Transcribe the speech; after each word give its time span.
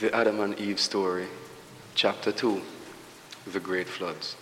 The 0.00 0.16
Adam 0.16 0.40
and 0.40 0.58
Eve 0.58 0.80
story, 0.80 1.26
chapter 1.94 2.32
2 2.32 2.62
The 3.48 3.60
Great 3.60 3.86
Floods. 3.86 4.34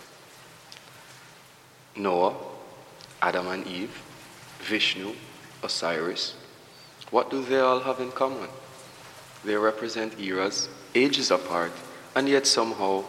Noah, 1.97 2.33
Adam 3.21 3.45
and 3.47 3.67
Eve, 3.67 4.01
Vishnu, 4.59 5.15
Osiris. 5.61 6.35
What 7.11 7.29
do 7.29 7.43
they 7.43 7.59
all 7.59 7.81
have 7.81 7.99
in 7.99 8.11
common? 8.13 8.47
They 9.43 9.55
represent 9.55 10.17
eras, 10.17 10.69
ages 10.95 11.29
apart, 11.29 11.73
and 12.15 12.29
yet 12.29 12.47
somehow 12.47 13.03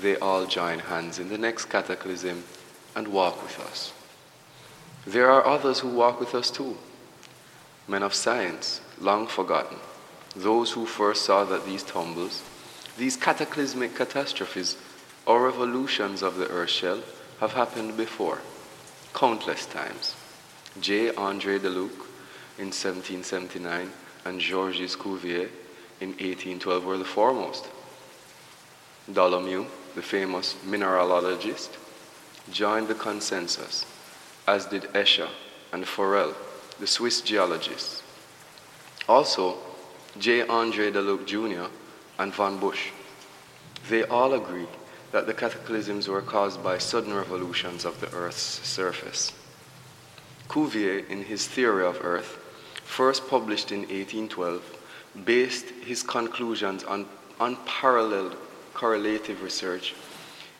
they 0.00 0.16
all 0.18 0.46
join 0.46 0.78
hands 0.78 1.18
in 1.18 1.28
the 1.28 1.38
next 1.38 1.64
cataclysm 1.64 2.44
and 2.94 3.08
walk 3.08 3.42
with 3.42 3.58
us. 3.58 3.92
There 5.04 5.28
are 5.28 5.44
others 5.44 5.80
who 5.80 5.88
walk 5.88 6.20
with 6.20 6.36
us 6.36 6.52
too. 6.52 6.76
Men 7.88 8.04
of 8.04 8.14
science, 8.14 8.80
long 9.00 9.26
forgotten, 9.26 9.78
those 10.36 10.72
who 10.72 10.84
first 10.84 11.24
saw 11.24 11.44
that 11.44 11.64
these 11.64 11.82
tumbles, 11.82 12.42
these 12.98 13.16
cataclysmic 13.16 13.94
catastrophes 13.94 14.76
or 15.24 15.42
revolutions 15.44 16.22
of 16.22 16.36
the 16.36 16.48
earth 16.48 16.70
shell 16.70 17.00
have 17.40 17.52
happened 17.52 17.96
before, 17.96 18.40
countless 19.14 19.66
times. 19.66 20.14
J. 20.80 21.14
Andre 21.14 21.58
Deluc 21.58 22.06
in 22.58 22.72
1779 22.72 23.90
and 24.24 24.40
Georges 24.40 24.94
Cuvier 24.94 25.48
in 26.00 26.10
1812 26.10 26.84
were 26.84 26.98
the 26.98 27.04
foremost. 27.04 27.68
Dolomieu, 29.10 29.66
the 29.94 30.02
famous 30.02 30.54
mineralogist, 30.66 31.70
joined 32.50 32.88
the 32.88 32.94
consensus, 32.94 33.86
as 34.46 34.66
did 34.66 34.82
Escher 34.94 35.28
and 35.72 35.86
Forel, 35.86 36.34
the 36.78 36.86
Swiss 36.86 37.20
geologists. 37.20 38.02
Also, 39.08 39.56
J. 40.18 40.46
Andre 40.46 40.90
Deluc 40.90 41.26
Jr. 41.26 41.70
and 42.18 42.32
von 42.32 42.58
Busch. 42.58 42.90
They 43.88 44.04
all 44.04 44.34
agree 44.34 44.66
that 45.12 45.26
the 45.26 45.34
cataclysms 45.34 46.08
were 46.08 46.22
caused 46.22 46.62
by 46.62 46.78
sudden 46.78 47.14
revolutions 47.14 47.84
of 47.84 48.00
the 48.00 48.12
Earth's 48.12 48.66
surface. 48.66 49.32
Cuvier, 50.48 50.98
in 51.08 51.24
his 51.24 51.46
Theory 51.46 51.84
of 51.84 52.04
Earth, 52.04 52.38
first 52.84 53.28
published 53.28 53.72
in 53.72 53.80
1812, 53.80 54.62
based 55.24 55.70
his 55.84 56.02
conclusions 56.02 56.84
on 56.84 57.06
unparalleled 57.40 58.36
correlative 58.74 59.42
research 59.42 59.94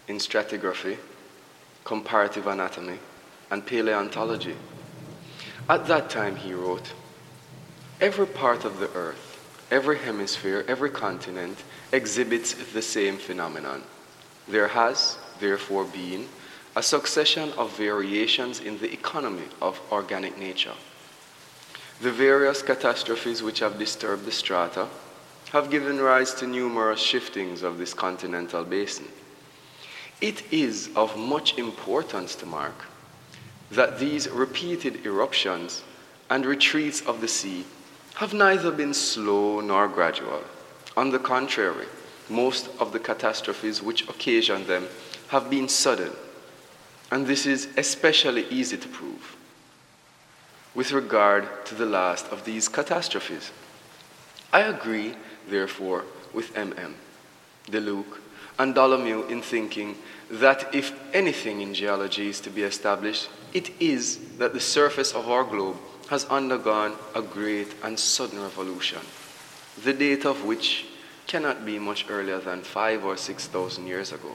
in 0.08 0.16
stratigraphy, 0.16 0.96
comparative 1.84 2.46
anatomy, 2.46 2.98
and 3.50 3.64
paleontology. 3.64 4.56
At 5.68 5.86
that 5.86 6.10
time, 6.10 6.36
he 6.36 6.54
wrote, 6.54 6.92
Every 8.00 8.26
part 8.26 8.64
of 8.64 8.78
the 8.78 8.90
earth, 8.92 9.25
every 9.70 9.98
hemisphere, 9.98 10.64
every 10.68 10.90
continent 10.90 11.58
exhibits 11.92 12.54
the 12.72 12.82
same 12.82 13.16
phenomenon. 13.16 13.82
There 14.48 14.68
has, 14.68 15.18
therefore, 15.40 15.84
been 15.84 16.28
a 16.76 16.82
succession 16.82 17.52
of 17.56 17.76
variations 17.76 18.60
in 18.60 18.78
the 18.78 18.92
economy 18.92 19.48
of 19.62 19.80
organic 19.90 20.38
nature. 20.38 20.74
The 22.00 22.12
various 22.12 22.62
catastrophes 22.62 23.42
which 23.42 23.60
have 23.60 23.78
disturbed 23.78 24.26
the 24.26 24.32
strata 24.32 24.88
have 25.52 25.70
given 25.70 25.98
rise 25.98 26.34
to 26.34 26.46
numerous 26.46 27.00
shiftings 27.00 27.62
of 27.62 27.78
this 27.78 27.94
continental 27.94 28.64
basin. 28.64 29.08
It 30.20 30.52
is 30.52 30.90
of 30.94 31.16
much 31.16 31.56
importance 31.56 32.34
to 32.36 32.46
mark 32.46 32.86
that 33.70 33.98
these 33.98 34.28
repeated 34.28 35.06
eruptions 35.06 35.82
and 36.28 36.44
retreats 36.44 37.00
of 37.02 37.20
the 37.20 37.28
sea 37.28 37.64
have 38.16 38.32
neither 38.32 38.70
been 38.70 38.94
slow 38.94 39.60
nor 39.60 39.86
gradual. 39.88 40.42
On 40.96 41.10
the 41.10 41.18
contrary, 41.18 41.86
most 42.30 42.68
of 42.80 42.92
the 42.92 42.98
catastrophes 42.98 43.82
which 43.82 44.08
occasion 44.08 44.66
them 44.66 44.88
have 45.28 45.50
been 45.50 45.68
sudden, 45.68 46.10
and 47.10 47.26
this 47.26 47.44
is 47.44 47.68
especially 47.76 48.46
easy 48.48 48.78
to 48.78 48.88
prove 48.88 49.36
with 50.74 50.92
regard 50.92 51.66
to 51.66 51.74
the 51.74 51.86
last 51.86 52.26
of 52.28 52.44
these 52.44 52.68
catastrophes. 52.68 53.50
I 54.52 54.60
agree, 54.60 55.14
therefore, 55.48 56.04
with 56.32 56.54
MM, 56.54 56.94
Deluc, 57.70 58.06
and 58.58 58.74
Dolomieu 58.74 59.28
in 59.28 59.42
thinking 59.42 59.96
that 60.30 60.74
if 60.74 60.98
anything 61.14 61.60
in 61.60 61.74
geology 61.74 62.28
is 62.28 62.40
to 62.40 62.50
be 62.50 62.62
established, 62.62 63.28
it 63.52 63.70
is 63.78 64.18
that 64.38 64.54
the 64.54 64.60
surface 64.60 65.12
of 65.12 65.28
our 65.28 65.44
globe 65.44 65.76
has 66.08 66.24
undergone 66.26 66.94
a 67.14 67.22
great 67.22 67.74
and 67.82 67.98
sudden 67.98 68.40
revolution, 68.40 69.00
the 69.82 69.92
date 69.92 70.24
of 70.24 70.44
which 70.44 70.86
cannot 71.26 71.66
be 71.66 71.78
much 71.78 72.06
earlier 72.08 72.38
than 72.38 72.62
five 72.62 73.04
or 73.04 73.16
six 73.16 73.46
thousand 73.46 73.86
years 73.86 74.12
ago. 74.12 74.32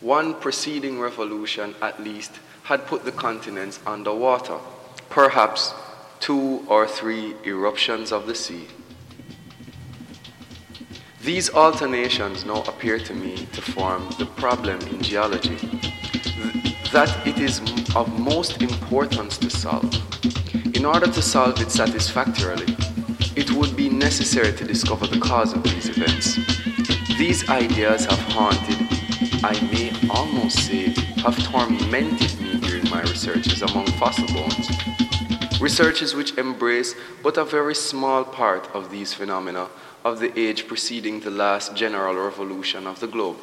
One 0.00 0.34
preceding 0.34 1.00
revolution, 1.00 1.74
at 1.82 2.02
least, 2.02 2.32
had 2.64 2.86
put 2.86 3.04
the 3.04 3.12
continents 3.12 3.80
under 3.86 4.14
water, 4.14 4.58
perhaps 5.10 5.74
two 6.20 6.64
or 6.68 6.86
three 6.86 7.34
eruptions 7.44 8.12
of 8.12 8.26
the 8.26 8.34
sea. 8.34 8.68
These 11.22 11.50
alternations 11.54 12.44
now 12.44 12.62
appear 12.64 12.98
to 12.98 13.14
me 13.14 13.46
to 13.52 13.62
form 13.62 14.08
the 14.18 14.26
problem 14.26 14.78
in 14.88 15.02
geology 15.02 15.56
that 16.92 17.26
it 17.26 17.38
is 17.38 17.60
of 17.96 18.20
most 18.20 18.62
importance 18.62 19.36
to 19.38 19.50
solve. 19.50 19.90
In 20.84 20.90
order 20.90 21.10
to 21.10 21.22
solve 21.22 21.62
it 21.62 21.70
satisfactorily, 21.70 22.76
it 23.36 23.50
would 23.52 23.74
be 23.74 23.88
necessary 23.88 24.52
to 24.52 24.66
discover 24.66 25.06
the 25.06 25.18
cause 25.18 25.54
of 25.54 25.62
these 25.62 25.88
events. 25.88 26.34
These 27.16 27.48
ideas 27.48 28.04
have 28.04 28.18
haunted, 28.34 28.76
I 29.42 29.58
may 29.72 29.92
almost 30.10 30.58
say, 30.66 30.88
have 31.22 31.42
tormented 31.44 32.38
me 32.38 32.60
during 32.60 32.86
my 32.90 33.00
researches 33.00 33.62
among 33.62 33.86
fossil 33.92 34.26
bones. 34.26 34.68
Researches 35.58 36.14
which 36.14 36.36
embrace 36.36 36.94
but 37.22 37.38
a 37.38 37.46
very 37.46 37.74
small 37.74 38.22
part 38.22 38.68
of 38.74 38.90
these 38.90 39.14
phenomena 39.14 39.70
of 40.04 40.20
the 40.20 40.38
age 40.38 40.68
preceding 40.68 41.20
the 41.20 41.30
last 41.30 41.74
general 41.74 42.14
revolution 42.14 42.86
of 42.86 43.00
the 43.00 43.06
globe, 43.06 43.38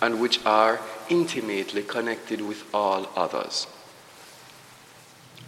and 0.00 0.18
which 0.18 0.42
are 0.46 0.80
intimately 1.10 1.82
connected 1.82 2.40
with 2.40 2.64
all 2.72 3.06
others. 3.14 3.66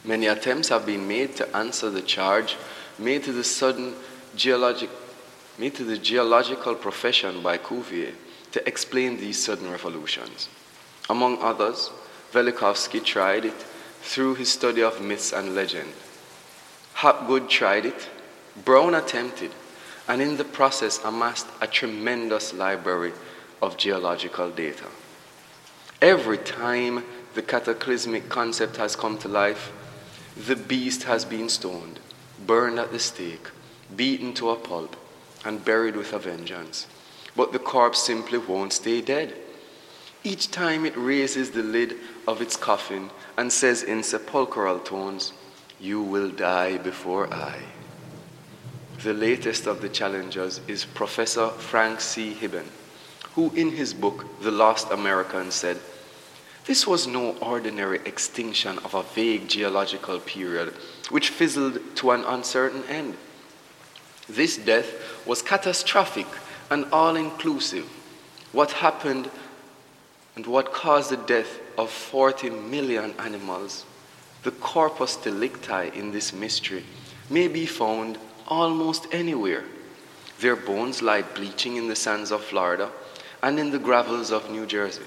Many 0.05 0.27
attempts 0.27 0.69
have 0.71 0.87
been 0.87 1.07
made 1.07 1.37
to 1.37 1.57
answer 1.57 1.91
the 1.91 2.03
charge 2.03 2.57
made 2.99 3.25
to 3.25 3.33
the 3.33 3.45
sudden 3.45 3.95
geologic, 4.35 4.91
made 5.59 5.75
to 5.75 5.85
the 5.85 5.99
geological 5.99 6.75
profession 6.75 7.43
by 7.43 7.59
Cuvier 7.59 8.13
to 8.53 8.67
explain 8.67 9.17
these 9.17 9.43
sudden 9.43 9.71
revolutions. 9.71 10.49
Among 11.09 11.39
others, 11.43 11.91
Velikovsky 12.33 13.05
tried 13.05 13.45
it 13.45 13.65
through 14.03 14.37
his 14.37 14.51
study 14.51 14.83
of 14.83 15.01
myths 15.01 15.33
and 15.33 15.55
legend. 15.55 15.93
Hapgood 16.95 17.49
tried 17.49 17.87
it, 17.87 18.09
Brown 18.65 18.95
attempted, 18.95 19.53
and 20.09 20.21
in 20.21 20.37
the 20.37 20.45
process 20.45 21.03
amassed 21.05 21.47
a 21.61 21.67
tremendous 21.67 22.53
library 22.53 23.13
of 23.63 23.77
geological 23.77 24.51
data. 24.51 24.87
Every 26.03 26.39
time 26.39 27.05
the 27.35 27.43
cataclysmic 27.43 28.29
concept 28.29 28.77
has 28.77 28.97
come 28.97 29.19
to 29.19 29.29
life, 29.29 29.73
the 30.47 30.57
beast 30.57 31.03
has 31.03 31.25
been 31.25 31.49
stoned, 31.49 32.01
burned 32.47 32.79
at 32.79 32.93
the 32.93 32.99
stake, 32.99 33.49
beaten 33.95 34.33
to 34.33 34.51
a 34.51 34.57
pulp, 34.57 34.97
and 35.45 35.65
buried 35.65 35.97
with 35.97 36.13
a 36.13 36.19
vengeance. 36.19 36.87
But 37.37 37.53
the 37.53 37.59
corpse 37.59 38.03
simply 38.03 38.39
won't 38.39 38.73
stay 38.73 39.01
dead. 39.03 39.35
Each 40.25 40.51
time 40.51 40.85
it 40.87 40.97
raises 40.97 41.51
the 41.51 41.63
lid 41.63 41.97
of 42.27 42.41
its 42.41 42.57
coffin 42.57 43.11
and 43.37 43.53
says 43.53 43.83
in 43.83 44.03
sepulchral 44.03 44.79
tones, 44.79 45.33
You 45.79 46.03
will 46.03 46.31
die 46.31 46.79
before 46.79 47.33
I. 47.33 47.59
The 49.03 49.15
latest 49.15 49.67
of 49.67 49.81
the 49.81 49.89
challengers 49.89 50.61
is 50.69 50.85
Professor 50.85 51.49
Frank 51.49 52.01
C. 52.01 52.35
Hibben, 52.35 52.67
who 53.35 53.51
in 53.55 53.73
his 53.73 53.95
book, 53.95 54.27
The 54.43 54.51
Lost 54.51 54.91
American, 54.91 55.51
said, 55.51 55.79
This 56.71 56.87
was 56.87 57.09
no 57.09 57.33
ordinary 57.39 57.99
extinction 58.05 58.79
of 58.85 58.95
a 58.95 59.03
vague 59.03 59.49
geological 59.49 60.21
period 60.21 60.73
which 61.09 61.31
fizzled 61.31 61.81
to 61.97 62.13
an 62.13 62.23
uncertain 62.23 62.85
end. 62.85 63.17
This 64.29 64.57
death 64.57 65.27
was 65.27 65.43
catastrophic 65.43 66.29
and 66.71 66.87
all 66.93 67.17
inclusive. 67.17 67.87
What 68.53 68.71
happened 68.71 69.33
and 70.37 70.47
what 70.47 70.73
caused 70.73 71.11
the 71.11 71.17
death 71.17 71.59
of 71.77 71.91
40 71.91 72.51
million 72.51 73.15
animals, 73.19 73.85
the 74.45 74.53
corpus 74.53 75.17
delicti 75.17 75.91
in 75.99 76.13
this 76.13 76.33
mystery, 76.33 76.85
may 77.29 77.49
be 77.49 77.67
found 77.67 78.17
almost 78.47 79.09
anywhere. 79.11 79.65
Their 80.39 80.55
bones 80.55 81.03
lie 81.03 81.23
bleaching 81.23 81.75
in 81.75 81.89
the 81.89 81.97
sands 81.97 82.31
of 82.31 82.45
Florida 82.45 82.93
and 83.43 83.59
in 83.59 83.73
the 83.73 83.81
gravels 83.81 84.31
of 84.31 84.53
New 84.53 84.67
Jersey. 84.67 85.03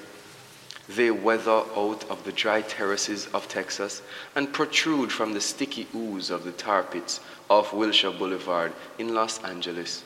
They 0.89 1.11
weather 1.11 1.63
out 1.75 2.03
of 2.09 2.23
the 2.25 2.33
dry 2.33 2.61
terraces 2.61 3.27
of 3.27 3.47
Texas 3.47 4.01
and 4.35 4.51
protrude 4.51 5.11
from 5.11 5.33
the 5.33 5.39
sticky 5.39 5.87
ooze 5.95 6.29
of 6.29 6.43
the 6.43 6.51
tar 6.51 6.83
pits 6.83 7.21
of 7.49 7.71
Wilshire 7.71 8.11
Boulevard 8.11 8.73
in 8.97 9.13
Los 9.13 9.41
Angeles. 9.43 10.03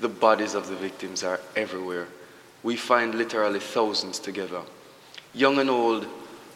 The 0.00 0.08
bodies 0.08 0.54
of 0.54 0.68
the 0.68 0.74
victims 0.74 1.22
are 1.22 1.40
everywhere. 1.54 2.08
We 2.62 2.76
find 2.76 3.14
literally 3.14 3.60
thousands 3.60 4.18
together. 4.18 4.62
Young 5.32 5.58
and 5.58 5.70
old, 5.70 6.06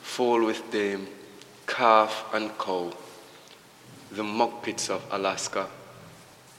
foal 0.03 0.45
with 0.45 0.71
dame, 0.73 1.07
calf 1.67 2.25
and 2.35 2.51
cow. 2.59 2.93
The 4.11 4.25
muck 4.25 4.65
pits 4.65 4.91
of 4.91 5.05
Alaska 5.13 5.69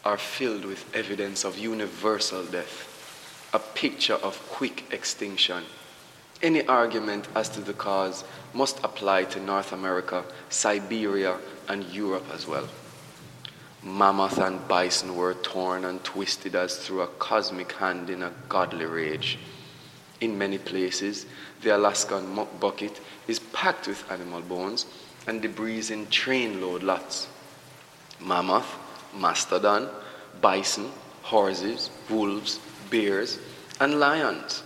are 0.05 0.17
filled 0.17 0.63
with 0.63 0.95
evidence 0.95 1.43
of 1.43 1.57
universal 1.57 2.43
death, 2.45 3.49
a 3.53 3.59
picture 3.59 4.15
of 4.15 4.39
quick 4.49 4.85
extinction. 4.91 5.63
Any 6.43 6.65
argument 6.65 7.27
as 7.35 7.49
to 7.49 7.61
the 7.61 7.73
cause 7.73 8.23
must 8.53 8.79
apply 8.83 9.25
to 9.25 9.39
North 9.39 9.73
America, 9.73 10.23
Siberia, 10.49 11.37
and 11.67 11.83
Europe 11.85 12.25
as 12.33 12.47
well. 12.47 12.67
Mammoth 13.83 14.37
and 14.39 14.67
bison 14.67 15.15
were 15.15 15.35
torn 15.35 15.85
and 15.85 16.03
twisted 16.03 16.55
as 16.55 16.77
through 16.77 17.01
a 17.01 17.07
cosmic 17.07 17.71
hand 17.73 18.09
in 18.09 18.23
a 18.23 18.31
godly 18.49 18.85
rage. 18.85 19.37
In 20.19 20.37
many 20.37 20.57
places, 20.57 21.25
the 21.61 21.75
Alaskan 21.75 22.33
muck 22.35 22.59
bucket 22.59 22.99
is 23.27 23.39
packed 23.39 23.87
with 23.87 24.11
animal 24.11 24.41
bones 24.41 24.85
and 25.27 25.41
debris 25.41 25.91
in 25.91 26.07
trainload 26.07 26.83
lots. 26.83 27.27
Mammoth, 28.19 28.77
mastodon, 29.15 29.89
bison, 30.41 30.91
horses, 31.23 31.89
wolves, 32.09 32.59
bears, 32.89 33.39
and 33.79 33.99
lions. 33.99 34.63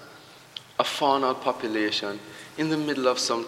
A 0.77 0.83
faunal 0.83 1.39
population 1.39 2.19
in 2.57 2.69
the 2.69 2.77
middle 2.77 3.07
of 3.07 3.18
some 3.18 3.48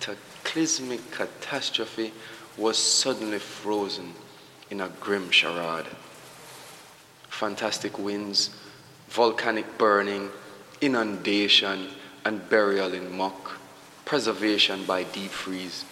cataclysmic 0.00 1.10
catastrophe 1.12 2.12
was 2.56 2.76
suddenly 2.76 3.38
frozen 3.38 4.14
in 4.70 4.80
a 4.80 4.88
grim 4.88 5.30
charade. 5.30 5.86
Fantastic 7.28 7.98
winds, 7.98 8.50
volcanic 9.08 9.78
burning, 9.78 10.30
inundation, 10.80 11.88
and 12.24 12.48
burial 12.48 12.92
in 12.94 13.16
muck, 13.16 13.58
preservation 14.04 14.84
by 14.84 15.04
deep 15.04 15.30
freeze. 15.30 15.84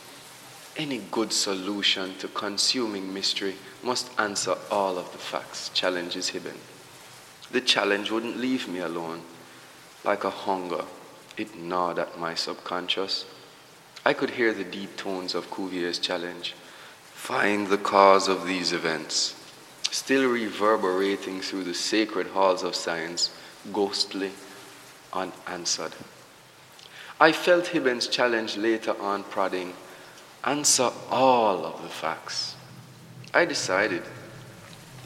Any 0.77 0.99
good 1.11 1.33
solution 1.33 2.17
to 2.19 2.29
consuming 2.29 3.13
mystery 3.13 3.57
must 3.83 4.11
answer 4.19 4.57
all 4.71 4.99
of 4.99 5.11
the 5.13 5.19
facts. 5.19 5.71
challenges 5.71 6.31
Hibben. 6.31 6.57
The 7.51 7.61
challenge 7.61 8.11
wouldn't 8.11 8.37
leave 8.37 8.69
me 8.69 8.81
alone. 8.81 9.23
Like 10.05 10.25
a 10.25 10.31
hunger, 10.31 10.85
it 11.37 11.57
gnawed 11.57 11.99
at 11.99 12.19
my 12.19 12.35
subconscious. 12.35 13.25
I 14.05 14.13
could 14.13 14.31
hear 14.31 14.55
the 14.55 14.65
deep 14.65 14.97
tones 14.97 15.35
of 15.35 15.51
Cuvier's 15.51 15.99
challenge. 15.99 16.55
Find 17.13 17.67
the 17.67 17.79
cause 17.79 18.29
of 18.29 18.47
these 18.47 18.73
events, 18.73 19.35
still 19.91 20.31
reverberating 20.31 21.41
through 21.41 21.65
the 21.65 21.75
sacred 21.75 22.29
halls 22.29 22.63
of 22.63 22.75
science, 22.75 23.35
ghostly, 23.73 24.31
unanswered. 25.13 25.95
I 27.21 27.33
felt 27.33 27.67
Hibben's 27.67 28.07
challenge 28.07 28.57
later 28.57 28.95
on, 29.01 29.25
prodding, 29.25 29.75
answer 30.45 30.91
all 31.11 31.67
of 31.67 31.83
the 31.83 31.89
facts. 31.89 32.55
I 33.35 33.45
decided 33.45 34.05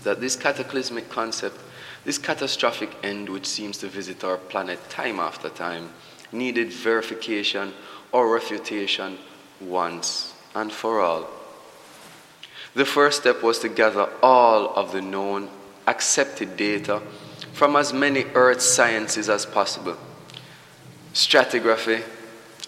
that 0.04 0.20
this 0.20 0.36
cataclysmic 0.36 1.08
concept, 1.08 1.58
this 2.04 2.18
catastrophic 2.18 2.90
end 3.02 3.28
which 3.28 3.46
seems 3.46 3.78
to 3.78 3.86
visit 3.86 4.24
our 4.24 4.36
planet 4.36 4.78
time 4.90 5.20
after 5.20 5.48
time, 5.48 5.90
needed 6.32 6.72
verification 6.72 7.72
or 8.10 8.32
refutation 8.32 9.18
once 9.60 10.34
and 10.54 10.72
for 10.72 11.00
all. 11.00 11.28
The 12.74 12.84
first 12.84 13.20
step 13.20 13.42
was 13.42 13.58
to 13.60 13.68
gather 13.68 14.08
all 14.22 14.74
of 14.74 14.92
the 14.92 15.02
known, 15.02 15.48
accepted 15.86 16.56
data 16.56 17.02
from 17.52 17.76
as 17.76 17.92
many 17.92 18.24
earth 18.34 18.62
sciences 18.62 19.28
as 19.28 19.44
possible 19.46 19.96
stratigraphy, 21.12 22.02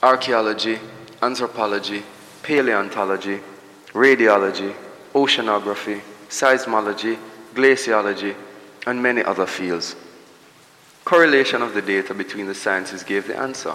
archaeology, 0.02 0.78
anthropology, 1.22 2.02
paleontology, 2.42 3.40
radiology, 3.94 4.74
oceanography, 5.14 6.02
seismology, 6.28 7.16
glaciology, 7.54 8.36
and 8.86 9.02
many 9.02 9.22
other 9.22 9.46
fields. 9.46 9.96
Correlation 11.04 11.62
of 11.62 11.74
the 11.74 11.82
data 11.82 12.14
between 12.14 12.46
the 12.46 12.54
sciences 12.54 13.02
gave 13.02 13.26
the 13.26 13.38
answer. 13.38 13.74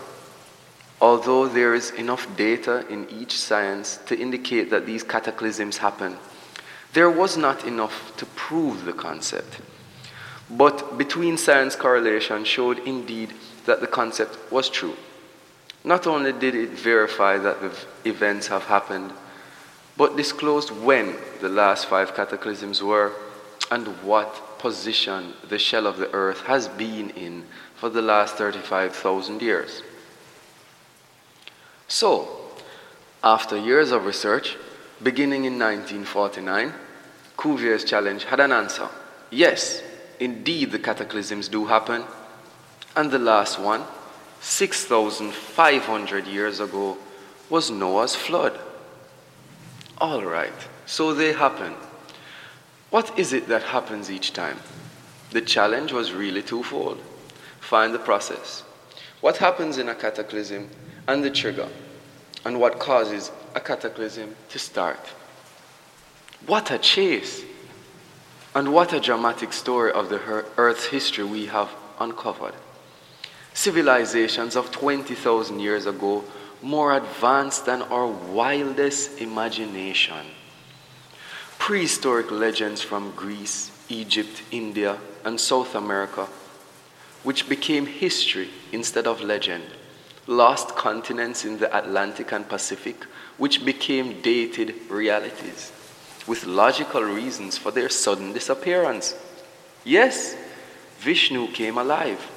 Although 1.01 1.47
there 1.47 1.73
is 1.73 1.91
enough 1.91 2.27
data 2.35 2.85
in 2.89 3.07
each 3.09 3.37
science 3.37 3.97
to 4.07 4.19
indicate 4.19 4.69
that 4.69 4.85
these 4.85 5.03
cataclysms 5.03 5.77
happen, 5.77 6.17
there 6.93 7.09
was 7.09 7.37
not 7.37 7.65
enough 7.65 8.15
to 8.17 8.25
prove 8.25 8.83
the 8.83 8.93
concept. 8.93 9.61
But 10.49 10.97
between 10.97 11.37
science 11.37 11.75
correlation 11.75 12.43
showed 12.43 12.79
indeed 12.79 13.33
that 13.65 13.81
the 13.81 13.87
concept 13.87 14.51
was 14.51 14.69
true. 14.69 14.95
Not 15.83 16.07
only 16.07 16.33
did 16.33 16.55
it 16.55 16.71
verify 16.71 17.37
that 17.37 17.61
the 17.61 18.09
events 18.09 18.47
have 18.47 18.63
happened, 18.63 19.13
but 19.95 20.17
disclosed 20.17 20.71
when 20.71 21.15
the 21.41 21.49
last 21.49 21.85
five 21.85 22.15
cataclysms 22.15 22.81
were 22.81 23.13
and 23.69 23.87
what 24.03 24.48
position 24.59 25.33
the 25.47 25.57
shell 25.57 25.87
of 25.87 25.97
the 25.97 26.11
earth 26.11 26.41
has 26.41 26.67
been 26.67 27.09
in 27.11 27.45
for 27.75 27.89
the 27.89 28.01
last 28.01 28.35
35,000 28.35 29.41
years. 29.41 29.81
So, 31.87 32.27
after 33.23 33.57
years 33.57 33.91
of 33.91 34.05
research, 34.05 34.57
beginning 35.01 35.45
in 35.45 35.57
1949, 35.57 36.73
Cuvier's 37.37 37.83
challenge 37.83 38.25
had 38.25 38.39
an 38.39 38.51
answer. 38.51 38.87
Yes, 39.31 39.81
indeed 40.19 40.71
the 40.71 40.79
cataclysms 40.79 41.47
do 41.47 41.65
happen. 41.65 42.03
And 42.95 43.09
the 43.09 43.19
last 43.19 43.59
one, 43.59 43.83
6,500 44.41 46.27
years 46.27 46.59
ago, 46.59 46.97
was 47.49 47.71
Noah's 47.71 48.15
flood. 48.15 48.59
All 49.97 50.23
right, 50.23 50.53
so 50.85 51.13
they 51.13 51.33
happen. 51.33 51.73
What 52.89 53.17
is 53.19 53.33
it 53.33 53.47
that 53.47 53.63
happens 53.63 54.09
each 54.09 54.33
time? 54.33 54.57
The 55.31 55.41
challenge 55.41 55.93
was 55.93 56.11
really 56.11 56.41
twofold. 56.41 56.99
Find 57.59 57.93
the 57.93 57.99
process. 57.99 58.63
What 59.21 59.37
happens 59.37 59.77
in 59.77 59.89
a 59.89 59.95
cataclysm 59.95 60.69
and 61.07 61.23
the 61.23 61.29
trigger, 61.29 61.67
and 62.45 62.59
what 62.59 62.79
causes 62.79 63.31
a 63.53 63.59
cataclysm 63.59 64.35
to 64.49 64.59
start. 64.59 64.99
What 66.45 66.71
a 66.71 66.77
chase! 66.77 67.43
And 68.55 68.73
what 68.73 68.93
a 68.93 68.99
dramatic 68.99 69.53
story 69.53 69.91
of 69.91 70.09
the 70.09 70.19
Earth's 70.57 70.85
history 70.85 71.23
we 71.23 71.45
have 71.47 71.69
uncovered. 71.99 72.53
Civilizations 73.53 74.55
of 74.55 74.71
20,000 74.71 75.59
years 75.59 75.85
ago, 75.85 76.23
more 76.61 76.95
advanced 76.95 77.65
than 77.65 77.81
our 77.83 78.07
wildest 78.07 79.21
imagination. 79.21 80.25
Prehistoric 81.59 82.31
legends 82.31 82.81
from 82.81 83.11
Greece, 83.11 83.71
Egypt, 83.89 84.41
India, 84.49 84.97
and 85.23 85.39
South 85.39 85.75
America, 85.75 86.27
which 87.21 87.47
became 87.47 87.85
history 87.85 88.49
instead 88.71 89.05
of 89.05 89.21
legend 89.21 89.63
lost 90.29 90.75
continents 90.75 91.43
in 91.43 91.57
the 91.57 91.75
Atlantic 91.75 92.31
and 92.31 92.47
Pacific, 92.47 93.03
which 93.37 93.65
became 93.65 94.21
dated 94.21 94.75
realities, 94.87 95.71
with 96.27 96.45
logical 96.45 97.01
reasons 97.01 97.57
for 97.57 97.71
their 97.71 97.89
sudden 97.89 98.31
disappearance. 98.31 99.15
Yes, 99.83 100.35
Vishnu 100.99 101.47
came 101.47 101.79
alive, 101.79 102.29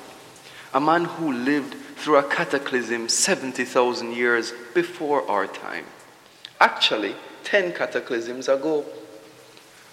a 0.73 0.81
man 0.81 1.05
who 1.05 1.33
lived 1.33 1.75
through 1.97 2.17
a 2.17 2.23
cataclysm 2.23 3.11
70,000 3.11 4.13
years 4.13 4.55
before 4.73 5.29
our 5.31 5.47
time. 5.47 5.85
Actually, 6.61 7.15
10 7.45 7.75
cataclysms 7.75 8.49
ago. 8.49 8.87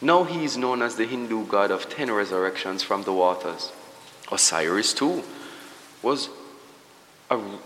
Now 0.01 0.24
he 0.24 0.46
is 0.46 0.58
known 0.58 0.82
as 0.82 0.96
the 0.96 1.06
Hindu 1.06 1.46
god 1.48 1.72
of 1.72 1.89
10 1.89 2.12
resurrections 2.12 2.84
from 2.84 3.03
the 3.03 3.13
waters. 3.13 3.72
Osiris, 4.32 4.94
too, 4.94 5.24
was 6.01 6.29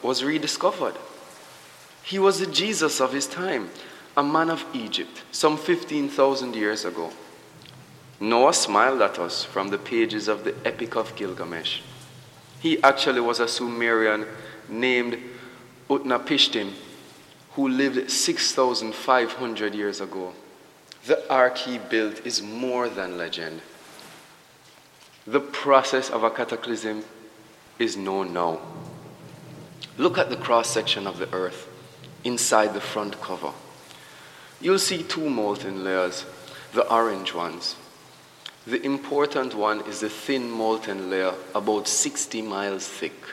was 0.02 0.24
rediscovered. 0.24 0.96
He 2.04 2.20
was 2.20 2.40
the 2.40 2.46
Jesus 2.46 3.00
of 3.00 3.14
his 3.14 3.28
time, 3.28 3.70
a 4.18 4.24
man 4.24 4.50
of 4.50 4.66
Egypt, 4.74 5.24
some 5.32 5.58
15,000 5.58 6.56
years 6.56 6.84
ago. 6.84 7.12
Noah 8.20 8.54
smiled 8.54 9.02
at 9.02 9.20
us 9.20 9.44
from 9.44 9.70
the 9.70 9.78
pages 9.78 10.28
of 10.28 10.44
the 10.44 10.56
Epic 10.66 10.96
of 10.96 11.16
Gilgamesh. 11.16 11.82
He 12.60 12.82
actually 12.84 13.22
was 13.22 13.40
a 13.40 13.48
Sumerian 13.48 14.26
named 14.70 15.18
Utnapishtim 15.90 16.72
who 17.52 17.68
lived 17.70 18.10
6,500 18.10 19.76
years 19.76 20.02
ago. 20.02 20.34
The 21.06 21.30
ark 21.30 21.58
he 21.58 21.80
built 21.80 22.26
is 22.26 22.42
more 22.42 22.88
than 22.88 23.18
legend. 23.18 23.62
The 25.28 25.42
process 25.42 26.10
of 26.10 26.24
a 26.24 26.30
cataclysm 26.30 27.04
is 27.78 27.98
known 27.98 28.32
now. 28.32 28.62
Look 29.98 30.18
at 30.18 30.30
the 30.30 30.38
cross 30.38 30.70
section 30.70 31.06
of 31.06 31.18
the 31.18 31.32
earth 31.34 31.68
inside 32.24 32.74
the 32.74 32.82
front 32.82 33.20
cover. 33.20 33.52
You'll 34.62 34.80
see 34.80 35.04
two 35.04 35.30
molten 35.30 35.84
layers, 35.84 36.26
the 36.74 36.90
orange 36.90 37.34
ones. 37.34 37.76
The 38.66 38.82
important 38.82 39.56
one 39.56 39.82
is 39.82 40.00
the 40.00 40.10
thin 40.10 40.50
molten 40.50 41.10
layer, 41.10 41.34
about 41.54 41.90
60 41.90 42.42
miles 42.44 42.88
thick, 42.88 43.26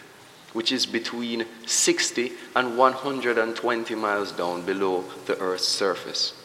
which 0.53 0.73
is 0.73 0.87
between 0.87 1.47
60 1.67 2.33
and 2.57 2.77
120 2.77 3.95
miles 3.95 4.33
down 4.33 4.63
below 4.63 5.05
the 5.27 5.39
Earth's 5.39 5.69
surface. 5.69 6.40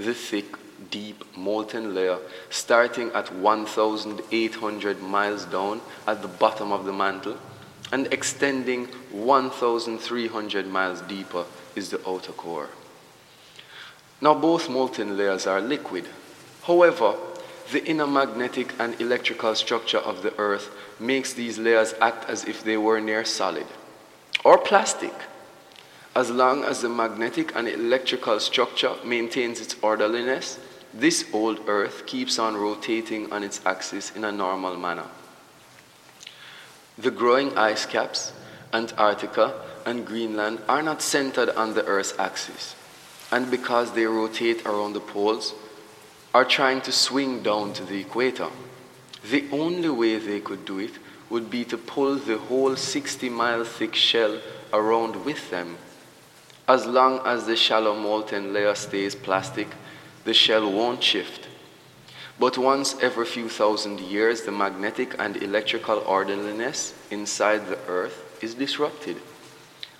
The 0.00 0.14
thick, 0.14 0.56
deep 0.90 1.36
molten 1.36 1.94
layer, 1.94 2.20
starting 2.48 3.10
at 3.12 3.30
1,800 3.34 5.02
miles 5.02 5.44
down 5.44 5.82
at 6.06 6.22
the 6.22 6.28
bottom 6.28 6.72
of 6.72 6.86
the 6.86 6.92
mantle 6.92 7.36
and 7.92 8.06
extending 8.10 8.86
1,300 9.12 10.66
miles 10.66 11.02
deeper, 11.02 11.44
is 11.76 11.90
the 11.90 12.00
outer 12.08 12.32
core. 12.32 12.70
Now, 14.22 14.32
both 14.32 14.70
molten 14.70 15.18
layers 15.18 15.46
are 15.46 15.60
liquid. 15.60 16.06
However, 16.62 17.16
the 17.70 17.84
inner 17.84 18.06
magnetic 18.06 18.72
and 18.78 18.98
electrical 19.02 19.54
structure 19.54 19.98
of 19.98 20.22
the 20.22 20.34
Earth 20.38 20.70
makes 20.98 21.34
these 21.34 21.58
layers 21.58 21.92
act 22.00 22.26
as 22.26 22.46
if 22.46 22.64
they 22.64 22.78
were 22.78 23.02
near 23.02 23.26
solid 23.26 23.66
or 24.46 24.56
plastic. 24.56 25.12
As 26.20 26.30
long 26.30 26.64
as 26.64 26.82
the 26.82 26.88
magnetic 26.90 27.56
and 27.56 27.66
electrical 27.66 28.40
structure 28.40 28.94
maintains 29.02 29.58
its 29.58 29.74
orderliness, 29.80 30.58
this 30.92 31.24
old 31.32 31.60
Earth 31.66 32.04
keeps 32.04 32.38
on 32.38 32.58
rotating 32.58 33.32
on 33.32 33.42
its 33.42 33.62
axis 33.64 34.14
in 34.14 34.24
a 34.24 34.30
normal 34.30 34.76
manner. 34.76 35.06
The 36.98 37.10
growing 37.10 37.56
ice 37.56 37.86
caps, 37.86 38.34
Antarctica 38.70 39.62
and 39.86 40.06
Greenland, 40.06 40.60
are 40.68 40.82
not 40.82 41.00
centered 41.00 41.48
on 41.56 41.72
the 41.72 41.86
Earth's 41.86 42.12
axis, 42.18 42.76
and 43.32 43.50
because 43.50 43.92
they 43.92 44.04
rotate 44.04 44.66
around 44.66 44.92
the 44.92 45.00
poles, 45.00 45.54
are 46.34 46.44
trying 46.44 46.82
to 46.82 46.92
swing 46.92 47.42
down 47.42 47.72
to 47.72 47.84
the 47.86 47.98
equator. 47.98 48.50
The 49.30 49.46
only 49.52 49.88
way 49.88 50.18
they 50.18 50.40
could 50.40 50.66
do 50.66 50.80
it 50.80 50.92
would 51.30 51.48
be 51.48 51.64
to 51.64 51.78
pull 51.78 52.16
the 52.16 52.36
whole 52.36 52.76
60 52.76 53.30
mile 53.30 53.64
thick 53.64 53.94
shell 53.94 54.38
around 54.70 55.24
with 55.24 55.48
them. 55.48 55.78
As 56.68 56.86
long 56.86 57.20
as 57.24 57.46
the 57.46 57.56
shallow 57.56 57.94
molten 57.94 58.52
layer 58.52 58.74
stays 58.74 59.14
plastic, 59.14 59.68
the 60.24 60.34
shell 60.34 60.70
won't 60.70 61.02
shift. 61.02 61.48
But 62.38 62.56
once 62.56 62.96
every 63.02 63.26
few 63.26 63.48
thousand 63.48 64.00
years, 64.00 64.42
the 64.42 64.52
magnetic 64.52 65.14
and 65.18 65.36
electrical 65.36 65.98
orderliness 66.06 66.94
inside 67.10 67.66
the 67.66 67.78
Earth 67.86 68.38
is 68.42 68.54
disrupted, 68.54 69.16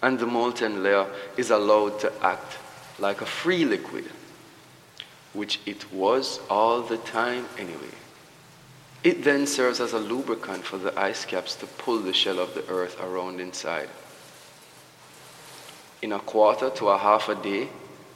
and 0.03 0.19
the 0.19 0.27
molten 0.27 0.83
layer 0.83 1.07
is 1.37 1.51
allowed 1.51 2.01
to 2.01 2.13
act 2.23 2.59
like 2.99 3.21
a 3.21 3.27
free 3.27 3.65
liquid 3.65 4.11
which 5.33 5.61
it 5.65 5.93
was 5.93 6.41
all 6.51 6.83
the 6.83 6.97
time 6.99 7.47
anyway. 7.57 7.95
It 9.03 9.25
then 9.25 9.47
serves 9.47 9.81
as 9.81 9.93
a 9.93 9.99
lubricant 9.99 10.65
for 10.65 10.77
the 10.77 10.99
ice 10.99 11.25
caps 11.25 11.55
to 11.57 11.67
pull 11.67 11.99
the 11.99 12.13
shell 12.13 12.39
of 12.39 12.55
the 12.55 12.67
earth 12.69 13.01
around 13.01 13.41
inside. 13.41 13.89
In 16.03 16.13
a 16.13 16.19
quarter 16.19 16.71
to 16.71 16.89
a 16.89 16.99
half 16.99 17.29
a 17.29 17.35
day, 17.35 17.69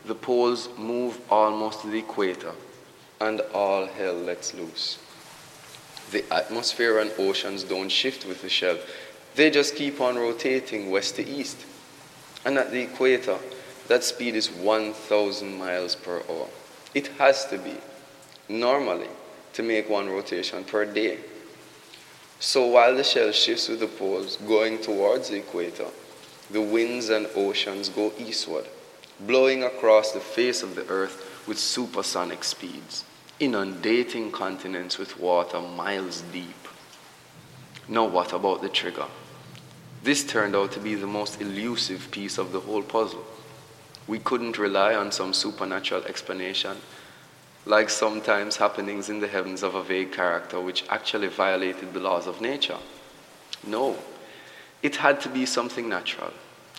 the 0.07 0.15
poles 0.15 0.69
move 0.79 1.21
almost 1.31 1.83
to 1.83 1.89
the 1.89 1.99
equator, 1.99 2.53
and 3.21 3.41
all 3.53 3.87
hell 3.87 4.15
lets 4.15 4.55
loose. 4.55 4.99
The 6.11 6.25
atmosphere 6.33 6.99
and 6.99 7.11
oceans 7.19 7.63
don't 7.63 7.91
shift 7.91 8.27
with 8.27 8.41
the 8.43 8.49
shell, 8.49 8.79
they 9.35 9.51
just 9.51 9.77
keep 9.77 10.01
on 10.01 10.17
rotating 10.17 10.91
west 10.91 11.17
to 11.17 11.27
east. 11.27 11.59
And 12.45 12.57
at 12.57 12.71
the 12.71 12.83
equator, 12.83 13.39
that 13.89 14.05
speed 14.05 14.35
is 14.35 14.51
1,000 14.51 15.59
miles 15.59 15.95
per 15.95 16.23
hour. 16.31 16.49
It 16.95 17.09
has 17.19 17.45
to 17.47 17.59
be, 17.59 17.77
normally, 18.49 19.09
to 19.55 19.63
make 19.63 19.91
one 19.91 20.09
rotation 20.09 20.65
per 20.65 20.85
day. 20.85 21.19
So 22.41 22.67
while 22.67 22.95
the 22.95 23.05
shell 23.05 23.33
shifts 23.33 23.69
with 23.69 23.81
the 23.81 23.87
poles 23.87 24.37
going 24.37 24.81
towards 24.81 25.31
the 25.31 25.39
equator, 25.39 25.87
the 26.51 26.61
winds 26.61 27.09
and 27.09 27.27
oceans 27.35 27.89
go 27.89 28.13
eastward, 28.19 28.67
blowing 29.21 29.63
across 29.63 30.13
the 30.13 30.21
face 30.21 30.63
of 30.63 30.75
the 30.75 30.87
earth 30.89 31.43
with 31.47 31.59
supersonic 31.59 32.45
speeds, 32.45 33.05
inundating 33.41 34.31
continents 34.31 34.99
with 34.99 35.19
water 35.19 35.61
miles 35.61 36.23
deep. 36.33 36.69
Now, 37.89 38.07
what 38.07 38.33
about 38.33 38.63
the 38.63 38.69
trigger? 38.69 39.07
This 40.03 40.25
turned 40.25 40.55
out 40.55 40.73
to 40.73 40.81
be 40.81 40.95
the 40.95 41.07
most 41.07 41.41
elusive 41.41 42.11
piece 42.11 42.39
of 42.39 42.53
the 42.53 42.61
whole 42.61 42.83
puzzle. 42.83 43.25
We 44.07 44.19
couldn't 44.19 44.59
rely 44.59 44.95
on 44.95 45.13
some 45.13 45.33
supernatural 45.33 46.05
explanation, 46.05 46.77
like 47.67 47.89
sometimes 47.89 48.57
happenings 48.57 49.09
in 49.09 49.21
the 49.21 49.29
heavens 49.29 49.63
of 49.63 49.75
a 49.75 49.83
vague 49.83 50.13
character 50.13 50.61
which 50.61 50.85
actually 50.91 51.29
violated 51.29 51.95
the 51.95 52.01
laws 52.01 52.27
of 52.27 52.43
nature. 52.43 52.77
No, 53.67 53.97
it 54.85 54.97
had 54.97 55.19
to 55.19 55.31
be 55.31 55.47
something 55.47 55.89
natural, 55.89 56.31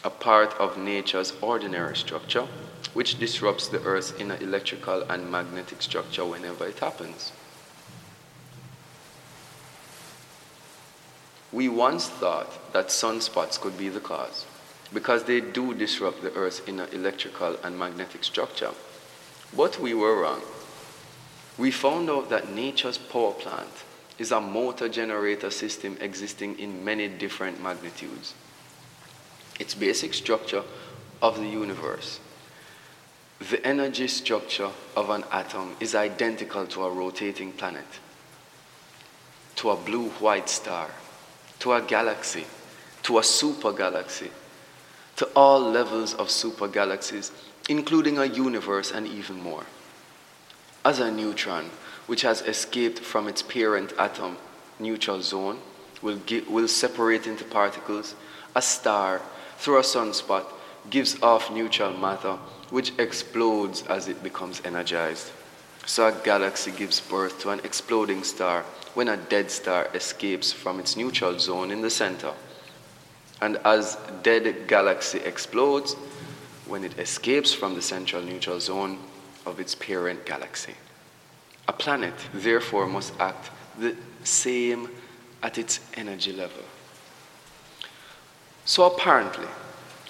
a 0.04 0.10
part 0.12 0.54
of 0.60 0.78
nature's 0.78 1.34
ordinary 1.42 1.96
structure, 1.96 2.48
which 2.94 3.18
disrupts 3.18 3.68
the 3.68 3.82
Earth's 3.82 4.14
inner 4.20 4.38
electrical 4.38 5.02
and 5.10 5.32
magnetic 5.32 5.82
structure 5.82 6.24
whenever 6.24 6.68
it 6.68 6.78
happens. 6.78 7.32
We 11.52 11.68
once 11.68 12.08
thought 12.08 12.72
that 12.74 12.90
sunspots 12.90 13.60
could 13.60 13.76
be 13.76 13.90
the 13.90 14.00
cause 14.00 14.46
because 14.94 15.24
they 15.24 15.42
do 15.42 15.74
disrupt 15.74 16.22
the 16.22 16.34
Earth's 16.34 16.62
inner 16.68 16.88
electrical 16.92 17.58
and 17.64 17.80
magnetic 17.80 18.24
structure. 18.24 18.72
But 19.58 19.80
we 19.80 19.96
were 19.96 20.22
wrong. 20.22 20.44
We 21.58 21.72
found 21.72 22.12
out 22.12 22.30
that 22.30 22.54
nature's 22.54 23.00
power 23.00 23.34
plant 23.34 23.84
is 24.18 24.32
a 24.32 24.40
motor 24.40 24.88
generator 24.88 25.50
system 25.50 25.98
existing 26.00 26.58
in 26.60 26.84
many 26.86 27.08
different 27.08 27.62
magnitudes. 27.62 28.34
Its 29.60 29.74
basic 29.74 30.14
structure 30.14 30.64
of 31.22 31.38
the 31.38 31.48
universe. 31.48 32.20
The 33.50 33.66
energy 33.66 34.08
structure 34.08 34.70
of 34.96 35.10
an 35.10 35.24
atom 35.32 35.76
is 35.80 35.96
identical 35.96 36.66
to 36.68 36.84
a 36.84 36.92
rotating 36.92 37.52
planet, 37.52 37.86
to 39.58 39.72
a 39.72 39.76
blue 39.76 40.10
white 40.10 40.50
star, 40.50 40.90
to 41.60 41.74
a 41.74 41.82
galaxy, 41.82 42.46
to 43.04 43.20
a 43.20 43.24
super 43.24 43.74
galaxy, 43.74 44.32
to 45.18 45.26
all 45.36 45.60
levels 45.60 46.14
of 46.14 46.30
super 46.30 46.68
galaxies, 46.68 47.32
including 47.70 48.18
a 48.18 48.26
universe 48.26 48.92
and 48.92 49.08
even 49.08 49.42
more. 49.42 49.66
As 50.84 51.00
a 51.00 51.12
neutron, 51.12 51.70
which 52.08 52.22
has 52.22 52.42
escaped 52.42 53.00
from 53.00 53.28
its 53.28 53.42
parent 53.42 53.94
atom, 53.98 54.38
neutral 54.80 55.22
zone, 55.22 55.60
will, 56.02 56.18
get, 56.18 56.50
will 56.50 56.68
separate 56.68 57.28
into 57.28 57.44
particles, 57.44 58.16
a 58.56 58.62
star, 58.62 59.22
through 59.58 59.80
a 59.80 59.82
sunspot, 59.82 60.46
gives 60.90 61.22
off 61.22 61.52
neutral 61.52 61.94
matter, 61.94 62.38
which 62.70 62.92
explodes 63.00 63.84
as 63.88 64.08
it 64.08 64.22
becomes 64.22 64.62
energized. 64.66 65.32
So 65.86 66.08
a 66.08 66.12
galaxy 66.12 66.72
gives 66.72 67.00
birth 67.00 67.40
to 67.42 67.50
an 67.50 67.60
exploding 67.64 68.24
star 68.24 68.64
when 68.94 69.08
a 69.08 69.18
dead 69.18 69.52
star 69.52 69.88
escapes 69.94 70.52
from 70.52 70.80
its 70.80 70.96
neutral 70.96 71.38
zone 71.38 71.72
in 71.72 71.82
the 71.82 71.90
center. 71.90 72.34
And 73.42 73.58
as 73.66 73.98
dead 74.24 74.68
galaxy 74.68 75.20
explodes, 75.20 75.96
when 76.66 76.84
it 76.84 76.98
escapes 76.98 77.54
from 77.54 77.76
the 77.76 77.82
central 77.82 78.22
neutral 78.22 78.60
zone 78.60 78.98
of 79.46 79.60
its 79.60 79.76
parent 79.76 80.26
galaxy. 80.26 80.74
A 81.68 81.74
planet, 81.74 82.14
therefore, 82.34 82.88
must 82.88 83.14
act 83.20 83.50
the 83.78 83.96
same 84.24 84.90
at 85.42 85.58
its 85.58 85.80
energy 85.96 86.32
level. 86.32 86.64
So 88.66 88.86
apparently, 88.86 89.48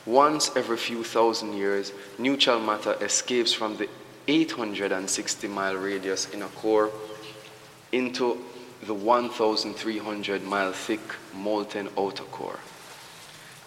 once 0.05 0.55
every 0.55 0.77
few 0.77 1.03
thousand 1.03 1.53
years, 1.53 1.91
neutral 2.17 2.59
matter 2.59 2.95
escapes 3.01 3.53
from 3.53 3.77
the 3.77 3.89
860 4.27 5.47
mile 5.47 5.75
radius 5.75 6.33
inner 6.33 6.47
core 6.47 6.91
into 7.91 8.43
the 8.83 8.93
1,300 8.93 10.43
mile 10.43 10.73
thick 10.73 11.01
molten 11.33 11.89
outer 11.97 12.23
core 12.23 12.59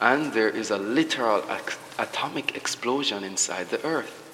and 0.01 0.33
there 0.33 0.49
is 0.49 0.71
a 0.71 0.79
literal 0.79 1.43
atomic 1.99 2.57
explosion 2.57 3.25
inside 3.25 3.69
the 3.71 3.85
Earth. 3.85 4.28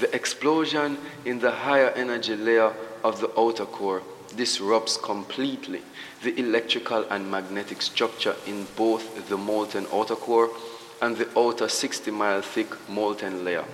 The 0.00 0.14
explosion 0.14 0.98
in 1.24 1.38
the 1.38 1.50
higher 1.50 1.90
energy 1.90 2.36
layer 2.36 2.72
of 3.04 3.20
the 3.20 3.30
outer 3.38 3.66
core 3.66 4.02
disrupts 4.36 4.96
completely 4.96 5.82
the 6.22 6.38
electrical 6.38 7.04
and 7.10 7.30
magnetic 7.30 7.82
structure 7.82 8.34
in 8.46 8.66
both 8.76 9.28
the 9.28 9.36
molten 9.36 9.86
outer 9.92 10.16
core 10.16 10.50
and 11.02 11.16
the 11.16 11.28
outer 11.38 11.68
60 11.68 12.10
mile 12.10 12.40
thick 12.40 12.88
molten 12.88 13.44
layer. 13.44 13.64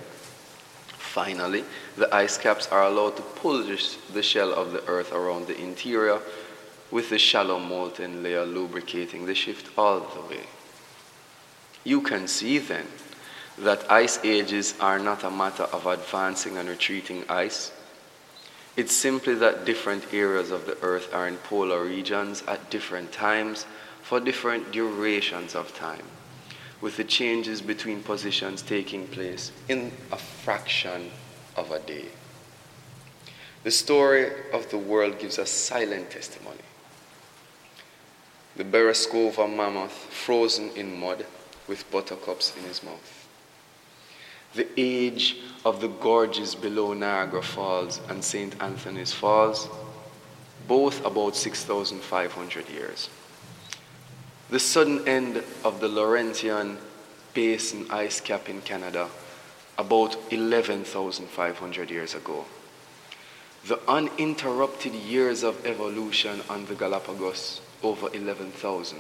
Finally, 0.97 1.65
the 1.97 2.13
ice 2.15 2.39
caps 2.39 2.69
are 2.69 2.85
allowed 2.85 3.17
to 3.17 3.23
pull 3.23 3.63
the 3.63 4.23
shell 4.23 4.53
of 4.53 4.73
the 4.73 4.85
Earth 4.87 5.13
around 5.13 5.47
the 5.47 5.61
interior, 5.61 6.21
with 6.91 7.11
the 7.11 7.19
shallow 7.19 7.59
molten 7.59 8.23
layer 8.23 8.45
lubricating 8.47 9.27
the 9.27 9.35
shift 9.35 9.71
all 9.77 10.01
the 10.01 10.21
way. 10.23 10.45
You 11.85 12.01
can 12.01 12.29
see 12.29 12.59
then 12.59 12.87
that 13.63 13.91
ice 13.91 14.19
ages 14.25 14.75
are 14.81 14.99
not 14.99 15.25
a 15.25 15.31
matter 15.31 15.65
of 15.65 15.87
advancing 15.87 16.57
and 16.57 16.69
retreating 16.69 17.25
ice. 17.29 17.73
It's 18.77 18.95
simply 18.95 19.35
that 19.37 19.65
different 19.65 20.15
areas 20.15 20.51
of 20.53 20.67
the 20.67 20.79
earth 20.83 21.13
are 21.13 21.27
in 21.27 21.37
polar 21.39 21.85
regions 21.85 22.45
at 22.47 22.71
different 22.71 23.11
times 23.11 23.67
for 24.03 24.21
different 24.21 24.71
durations 24.71 25.57
of 25.57 25.75
time, 25.75 26.05
with 26.81 26.97
the 26.97 27.05
changes 27.05 27.61
between 27.61 28.03
positions 28.03 28.63
taking 28.63 29.09
place 29.09 29.51
in 29.69 29.91
a 30.13 30.17
fraction 30.17 31.11
of 31.57 31.73
a 31.73 31.81
day. 31.81 32.07
The 33.65 33.73
story 33.73 34.31
of 34.53 34.71
the 34.71 34.79
world 34.79 35.19
gives 35.19 35.39
a 35.39 35.47
silent 35.47 36.11
testimony. 36.11 36.63
The 38.55 38.65
Beresova 38.65 39.53
mammoth 39.53 39.93
frozen 39.93 40.71
in 40.77 40.99
mud 41.01 41.27
with 41.67 41.91
buttercups 41.91 42.57
in 42.57 42.63
his 42.63 42.83
mouth. 42.83 43.18
The 44.55 44.69
age 44.77 45.37
of 45.65 45.81
the 45.81 45.89
gorges 45.89 46.55
below 46.55 46.95
Niagara 46.95 47.43
Falls 47.43 48.01
and 48.09 48.25
St. 48.25 48.61
Anthony's 48.63 49.13
Falls, 49.13 49.69
both 50.67 51.05
about 51.05 51.37
6,500 51.37 52.69
years. 52.69 53.11
The 54.51 54.59
sudden 54.59 55.07
end 55.07 55.43
of 55.65 55.81
the 55.81 55.89
Laurentian 55.89 56.79
Basin 57.35 57.87
ice 57.91 58.21
cap 58.21 58.49
in 58.49 58.63
Canada, 58.63 59.09
about 59.77 60.17
11,500 60.31 61.91
years 61.91 62.15
ago. 62.15 62.45
The 63.67 63.81
uninterrupted 63.89 64.95
years 64.95 65.43
of 65.43 65.65
evolution 65.67 66.41
on 66.49 66.65
the 66.67 66.75
Galapagos, 66.75 67.61
over 67.83 68.09
11,000. 68.13 68.99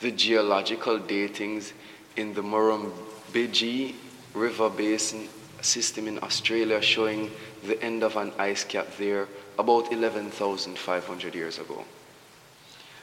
The 0.00 0.10
geological 0.10 0.98
datings 0.98 1.72
in 2.16 2.34
the 2.34 2.42
Murrumbidgee 2.42 3.94
River 4.34 4.68
Basin 4.68 5.28
system 5.60 6.08
in 6.08 6.18
Australia 6.22 6.82
showing 6.82 7.30
the 7.64 7.80
end 7.82 8.02
of 8.02 8.16
an 8.16 8.32
ice 8.38 8.64
cap 8.64 8.88
there 8.98 9.28
about 9.58 9.92
11,500 9.92 11.34
years 11.34 11.58
ago. 11.58 11.84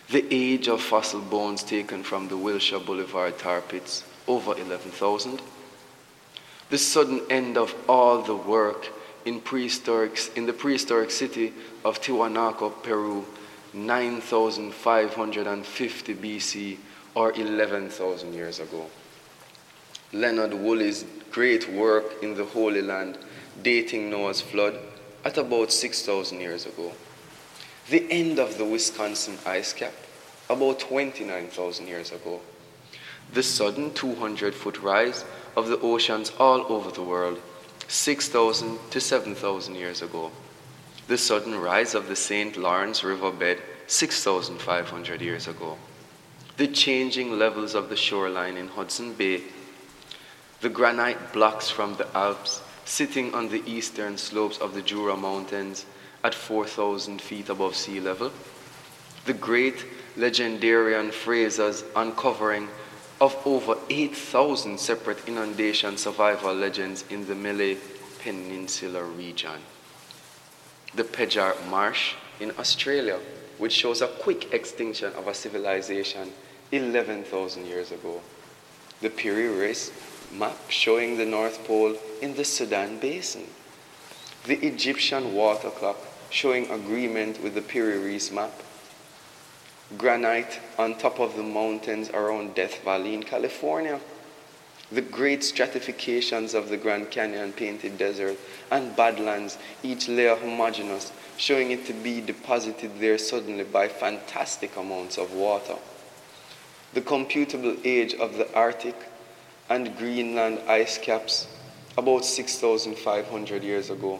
The 0.09 0.25
age 0.29 0.67
of 0.67 0.81
fossil 0.81 1.21
bones 1.21 1.63
taken 1.63 2.03
from 2.03 2.27
the 2.27 2.37
Wilshire 2.37 2.79
Boulevard 2.79 3.39
tar 3.39 3.61
pits, 3.61 4.03
over 4.27 4.57
11,000. 4.57 5.41
The 6.69 6.77
sudden 6.77 7.21
end 7.29 7.57
of 7.57 7.73
all 7.87 8.21
the 8.21 8.35
work 8.35 8.89
in, 9.25 9.39
prehistoric, 9.39 10.19
in 10.35 10.45
the 10.45 10.53
prehistoric 10.53 11.11
city 11.11 11.53
of 11.85 12.01
Tiwanaku, 12.01 12.83
Peru, 12.83 13.25
9,550 13.73 16.15
BC 16.15 16.77
or 17.15 17.31
11,000 17.31 18.33
years 18.33 18.59
ago. 18.59 18.89
Leonard 20.13 20.53
Woolley's 20.53 21.05
great 21.31 21.69
work 21.69 22.21
in 22.21 22.35
the 22.35 22.45
Holy 22.45 22.81
Land, 22.81 23.17
dating 23.63 24.09
Noah's 24.09 24.41
flood 24.41 24.77
at 25.23 25.37
about 25.37 25.71
6,000 25.71 26.39
years 26.39 26.65
ago. 26.65 26.91
The 27.89 28.05
end 28.11 28.37
of 28.37 28.57
the 28.57 28.65
Wisconsin 28.65 29.37
ice 29.45 29.73
cap, 29.73 29.93
about 30.49 30.79
29,000 30.79 31.87
years 31.87 32.11
ago. 32.11 32.41
The 33.33 33.43
sudden 33.43 33.93
200 33.93 34.53
foot 34.53 34.81
rise 34.81 35.23
of 35.55 35.67
the 35.67 35.79
oceans 35.79 36.31
all 36.37 36.65
over 36.71 36.91
the 36.91 37.03
world, 37.03 37.39
6,000 37.87 38.79
to 38.91 38.99
7,000 38.99 39.75
years 39.75 40.01
ago. 40.01 40.31
The 41.07 41.17
sudden 41.17 41.59
rise 41.59 41.95
of 41.95 42.07
the 42.07 42.15
St. 42.15 42.57
Lawrence 42.57 43.03
riverbed, 43.03 43.61
6,500 43.87 45.21
years 45.21 45.47
ago. 45.47 45.77
The 46.57 46.67
changing 46.67 47.39
levels 47.39 47.75
of 47.75 47.89
the 47.89 47.95
shoreline 47.95 48.57
in 48.57 48.67
Hudson 48.67 49.13
Bay 49.13 49.43
the 50.61 50.69
granite 50.69 51.33
blocks 51.33 51.69
from 51.69 51.95
the 51.95 52.07
Alps 52.15 52.61
sitting 52.85 53.33
on 53.33 53.49
the 53.49 53.63
eastern 53.65 54.17
slopes 54.17 54.59
of 54.59 54.73
the 54.73 54.81
Jura 54.81 55.17
Mountains 55.17 55.85
at 56.23 56.35
4,000 56.35 57.19
feet 57.21 57.49
above 57.49 57.75
sea 57.75 57.99
level, 57.99 58.31
the 59.25 59.33
great 59.33 59.85
legendarian 60.17 61.11
Frazer's 61.11 61.83
uncovering 61.95 62.67
of 63.19 63.35
over 63.45 63.75
8,000 63.89 64.79
separate 64.79 65.27
inundation 65.27 65.97
survival 65.97 66.53
legends 66.53 67.05
in 67.09 67.27
the 67.27 67.35
Malay 67.35 67.77
Peninsula 68.19 69.03
region. 69.03 69.61
The 70.93 71.03
Pejar 71.03 71.55
Marsh 71.69 72.13
in 72.39 72.51
Australia, 72.59 73.19
which 73.57 73.73
shows 73.73 74.01
a 74.01 74.07
quick 74.07 74.53
extinction 74.53 75.13
of 75.13 75.27
a 75.27 75.33
civilization 75.33 76.31
11,000 76.71 77.65
years 77.65 77.91
ago. 77.91 78.21
The 79.01 79.09
Piri 79.09 79.47
Reis 79.47 79.91
map 80.33 80.57
showing 80.69 81.17
the 81.17 81.25
North 81.25 81.65
Pole 81.65 81.95
in 82.21 82.35
the 82.35 82.45
Sudan 82.45 82.99
Basin. 82.99 83.47
The 84.45 84.65
Egyptian 84.65 85.33
water 85.33 85.69
clock 85.69 85.97
showing 86.29 86.69
agreement 86.71 87.41
with 87.43 87.53
the 87.53 87.61
Piri 87.61 87.97
Reis 87.97 88.31
map. 88.31 88.51
Granite 89.97 90.59
on 90.79 90.97
top 90.97 91.19
of 91.19 91.35
the 91.35 91.43
mountains 91.43 92.09
around 92.09 92.55
Death 92.55 92.83
Valley 92.83 93.13
in 93.13 93.23
California. 93.23 93.99
The 94.91 95.01
great 95.01 95.43
stratifications 95.43 96.53
of 96.53 96.69
the 96.69 96.77
Grand 96.77 97.11
Canyon 97.11 97.53
painted 97.53 97.97
desert 97.97 98.37
and 98.69 98.95
Badlands, 98.95 99.57
each 99.83 100.07
layer 100.07 100.35
homogeneous, 100.35 101.11
showing 101.37 101.71
it 101.71 101.85
to 101.85 101.93
be 101.93 102.21
deposited 102.21 102.99
there 102.99 103.17
suddenly 103.17 103.63
by 103.63 103.87
fantastic 103.87 104.75
amounts 104.75 105.17
of 105.17 105.33
water. 105.33 105.75
The 106.93 107.01
computable 107.01 107.77
age 107.85 108.13
of 108.15 108.37
the 108.37 108.53
Arctic 108.53 108.95
and 109.71 109.95
Greenland 109.97 110.59
ice 110.67 110.97
caps 110.97 111.47
about 111.97 112.25
6,500 112.25 113.63
years 113.63 113.89
ago. 113.89 114.19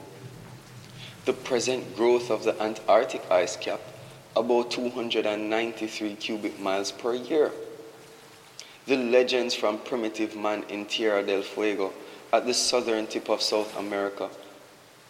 The 1.26 1.34
present 1.34 1.94
growth 1.94 2.32
of 2.32 2.46
the 2.46 2.56
Antarctic 2.64 3.30
ice 3.30 3.58
cap 3.58 3.82
about 4.34 4.72
293 4.72 6.16
cubic 6.16 6.58
miles 6.58 6.94
per 6.94 7.16
year. 7.16 7.52
The 8.86 8.96
legends 8.96 9.54
from 9.54 9.80
primitive 9.80 10.38
man 10.38 10.64
in 10.70 10.86
Tierra 10.86 11.22
del 11.22 11.42
Fuego 11.42 11.92
at 12.32 12.46
the 12.46 12.54
southern 12.54 13.08
tip 13.08 13.28
of 13.28 13.42
South 13.42 13.78
America 13.78 14.30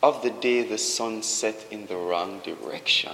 of 0.02 0.24
the 0.24 0.32
day 0.32 0.64
the 0.64 0.80
sun 0.80 1.22
set 1.22 1.68
in 1.70 1.86
the 1.86 1.98
wrong 1.98 2.42
direction. 2.44 3.14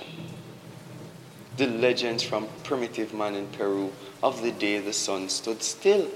The 1.58 1.68
legends 1.68 2.24
from 2.24 2.48
primitive 2.64 3.14
man 3.14 3.36
in 3.36 3.48
Peru 3.48 3.92
of 4.24 4.42
the 4.42 4.54
day 4.54 4.80
the 4.80 4.94
sun 4.94 5.28
stood 5.28 5.62
still 5.62 6.08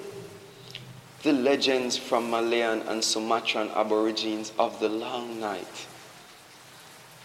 the 1.24 1.34
legends 1.34 1.98
from 1.98 2.32
Malayan 2.32 2.82
and 2.88 3.04
Sumatran 3.04 3.70
aborigines 3.76 4.52
of 4.58 4.80
the 4.80 4.90
long 4.90 5.40
night. 5.40 5.88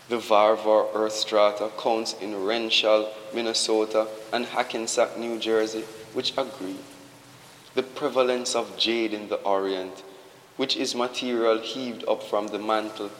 The 0.09 0.18
Varvar 0.18 0.88
earth 0.94 1.14
strata 1.14 1.70
counts 1.78 2.14
in 2.20 2.32
Wrenshall, 2.32 3.09
Minnesota, 3.32 4.06
and 4.32 4.44
Hackensack, 4.44 5.18
New 5.18 5.38
Jersey, 5.38 5.85
which 6.12 6.32
agree. 6.37 6.76
The 7.74 7.82
prevalence 7.82 8.54
of 8.54 8.76
jade 8.76 9.14
in 9.14 9.28
the 9.28 9.37
Orient, 9.37 10.02
which 10.56 10.76
is 10.76 10.94
material 10.94 11.59
heaved 11.59 12.04
up 12.06 12.22
from 12.22 12.48
the 12.48 12.59
mantle 12.59 13.11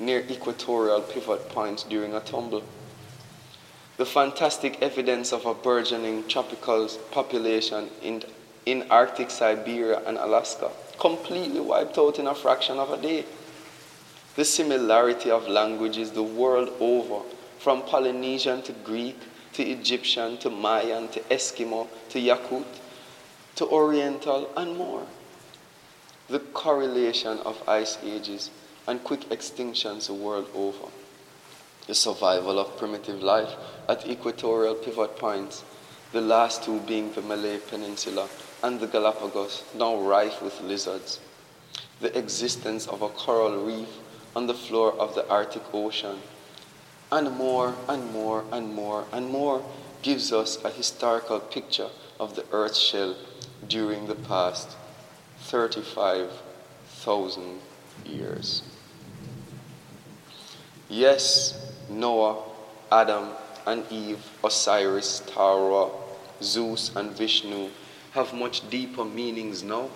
near 0.00 0.24
equatorial 0.28 1.02
pivot 1.02 1.48
points 1.48 1.84
during 1.84 2.12
a 2.12 2.20
tumble. 2.20 2.64
The 3.96 4.06
fantastic 4.06 4.82
evidence 4.82 5.32
of 5.32 5.46
a 5.46 5.54
burgeoning 5.54 6.26
tropical 6.26 6.88
population 7.12 7.88
in 8.02 8.24
in 8.66 8.86
Arctic 8.90 9.30
Siberia 9.30 10.00
and 10.06 10.16
Alaska, 10.16 10.70
completely 10.98 11.60
wiped 11.60 11.98
out 11.98 12.18
in 12.18 12.26
a 12.26 12.34
fraction 12.34 12.78
of 12.78 12.90
a 12.90 13.00
day. 13.00 13.24
The 14.36 14.44
similarity 14.44 15.30
of 15.30 15.46
languages 15.46 16.10
the 16.10 16.22
world 16.22 16.70
over, 16.80 17.20
from 17.58 17.82
Polynesian 17.82 18.62
to 18.62 18.72
Greek, 18.72 19.18
to 19.52 19.62
Egyptian, 19.62 20.38
to 20.38 20.50
Mayan, 20.50 21.08
to 21.08 21.20
Eskimo, 21.20 21.86
to 22.10 22.18
Yakut, 22.18 22.64
to 23.56 23.66
Oriental, 23.66 24.50
and 24.56 24.76
more. 24.76 25.06
The 26.28 26.40
correlation 26.40 27.38
of 27.40 27.62
ice 27.68 27.98
ages 28.02 28.50
and 28.86 29.04
quick 29.04 29.20
extinctions 29.28 30.06
the 30.06 30.14
world 30.14 30.48
over. 30.54 30.88
The 31.86 31.94
survival 31.94 32.58
of 32.58 32.76
primitive 32.78 33.22
life 33.22 33.54
at 33.88 34.08
equatorial 34.08 34.74
pivot 34.74 35.16
points, 35.18 35.62
the 36.12 36.20
last 36.20 36.64
two 36.64 36.80
being 36.80 37.12
the 37.12 37.22
Malay 37.22 37.58
Peninsula 37.58 38.28
and 38.64 38.80
the 38.80 38.86
Galapagos, 38.86 39.62
now 39.76 39.96
rife 39.96 40.40
with 40.40 40.58
lizards, 40.62 41.20
the 42.00 42.18
existence 42.18 42.86
of 42.86 43.02
a 43.02 43.10
coral 43.10 43.62
reef 43.62 43.90
on 44.34 44.46
the 44.46 44.54
floor 44.54 44.94
of 44.94 45.14
the 45.14 45.28
Arctic 45.28 45.62
Ocean, 45.74 46.16
and 47.12 47.30
more 47.36 47.74
and 47.90 48.10
more 48.10 48.42
and 48.50 48.74
more 48.74 49.04
and 49.12 49.28
more 49.28 49.62
gives 50.00 50.32
us 50.32 50.64
a 50.64 50.70
historical 50.70 51.40
picture 51.40 51.90
of 52.18 52.36
the 52.36 52.44
Earth's 52.52 52.80
shell 52.80 53.14
during 53.68 54.06
the 54.06 54.14
past 54.14 54.78
35,000 55.40 57.60
years. 58.06 58.62
Yes, 60.88 61.70
Noah, 61.90 62.42
Adam, 62.90 63.28
and 63.66 63.84
Eve, 63.92 64.24
Osiris, 64.42 65.20
Tara, 65.26 65.90
Zeus, 66.42 66.96
and 66.96 67.10
Vishnu 67.10 67.68
have 68.14 68.32
much 68.32 68.68
deeper 68.70 69.04
meanings 69.04 69.62
now. 69.62 69.90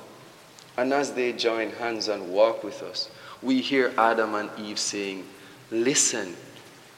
And 0.77 0.93
as 0.93 1.13
they 1.13 1.33
join 1.33 1.71
hands 1.71 2.09
and 2.09 2.33
walk 2.33 2.63
with 2.63 2.83
us, 2.83 3.11
we 3.43 3.61
hear 3.61 3.93
Adam 3.97 4.35
and 4.35 4.51
Eve 4.59 4.79
saying, 4.79 5.25
Listen, 5.71 6.35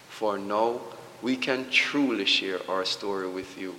for 0.08 0.38
now 0.38 0.80
we 1.22 1.36
can 1.36 1.68
truly 1.70 2.24
share 2.24 2.58
our 2.68 2.84
story 2.84 3.28
with 3.28 3.58
you. 3.58 3.74